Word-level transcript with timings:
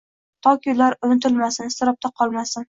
toki 0.47 0.73
ular 0.73 0.97
unutilmasin, 1.09 1.71
iztirobda 1.73 2.13
qolmasin. 2.23 2.59